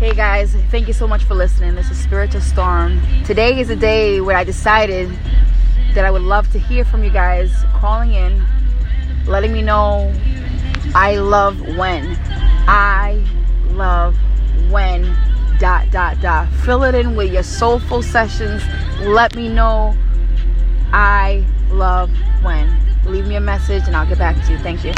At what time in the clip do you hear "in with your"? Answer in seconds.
16.94-17.42